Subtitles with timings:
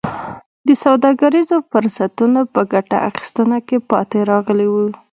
[0.67, 4.87] د سوداګریزو فرصتونو په ګټه اخیستنه کې پاتې راغلي وو.